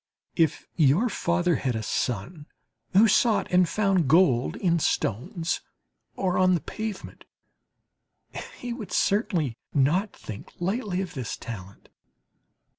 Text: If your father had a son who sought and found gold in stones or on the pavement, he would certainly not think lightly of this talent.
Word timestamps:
If 0.35 0.67
your 0.75 1.09
father 1.09 1.57
had 1.57 1.75
a 1.75 1.83
son 1.83 2.47
who 2.93 3.07
sought 3.07 3.45
and 3.51 3.69
found 3.69 4.07
gold 4.07 4.55
in 4.55 4.79
stones 4.79 5.61
or 6.15 6.39
on 6.39 6.55
the 6.55 6.59
pavement, 6.59 7.23
he 8.57 8.73
would 8.73 8.91
certainly 8.91 9.57
not 9.75 10.11
think 10.15 10.53
lightly 10.59 11.01
of 11.01 11.13
this 11.13 11.37
talent. 11.37 11.89